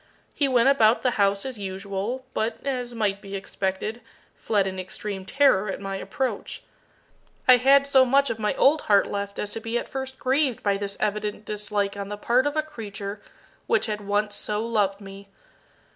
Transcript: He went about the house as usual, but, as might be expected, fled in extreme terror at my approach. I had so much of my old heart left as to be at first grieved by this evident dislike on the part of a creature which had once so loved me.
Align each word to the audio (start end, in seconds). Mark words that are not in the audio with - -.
He 0.33 0.47
went 0.47 0.67
about 0.67 1.03
the 1.03 1.11
house 1.21 1.45
as 1.45 1.59
usual, 1.59 2.25
but, 2.33 2.57
as 2.65 2.95
might 2.95 3.21
be 3.21 3.35
expected, 3.35 4.01
fled 4.33 4.65
in 4.65 4.79
extreme 4.79 5.27
terror 5.27 5.69
at 5.69 5.79
my 5.79 5.95
approach. 5.97 6.63
I 7.47 7.57
had 7.57 7.85
so 7.85 8.03
much 8.03 8.31
of 8.31 8.39
my 8.39 8.55
old 8.55 8.81
heart 8.89 9.05
left 9.05 9.37
as 9.37 9.51
to 9.51 9.59
be 9.59 9.77
at 9.77 9.87
first 9.87 10.17
grieved 10.17 10.63
by 10.63 10.75
this 10.77 10.97
evident 10.99 11.45
dislike 11.45 11.95
on 11.95 12.09
the 12.09 12.17
part 12.17 12.47
of 12.47 12.57
a 12.57 12.63
creature 12.63 13.21
which 13.67 13.85
had 13.85 14.01
once 14.01 14.33
so 14.33 14.65
loved 14.65 15.01
me. 15.01 15.27